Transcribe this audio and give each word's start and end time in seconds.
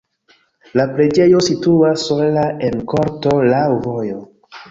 La 0.79 0.85
preĝejo 0.93 1.41
situas 1.47 2.07
sola 2.09 2.47
en 2.69 2.81
korto 2.95 3.35
laŭ 3.53 3.63
vojo. 3.87 4.19